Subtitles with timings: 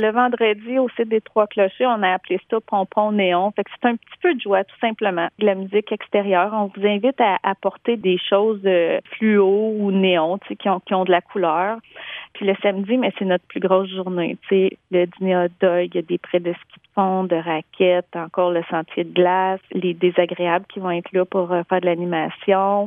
[0.00, 3.50] Le vendredi, au site des Trois Clochers, on a appelé ça pompon néon.
[3.50, 5.26] Fait que c'est un petit peu de joie, tout simplement.
[5.40, 6.52] De la musique extérieure.
[6.54, 11.04] On vous invite à apporter des choses euh, fluo ou néon, qui ont, qui ont
[11.04, 11.78] de la couleur.
[12.34, 14.38] Puis le samedi, mais c'est notre plus grosse journée.
[14.42, 17.24] Tu sais, le dîner hot dog, il y a des prêts de ski de fond,
[17.24, 21.64] de raquettes, encore le sentier de glace, les désagréables qui vont être là pour euh,
[21.68, 22.86] faire de l'animation.